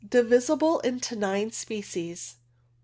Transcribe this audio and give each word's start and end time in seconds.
Divisible 0.09 0.79
into 0.79 1.15
nine 1.15 1.51
species. 1.51 2.37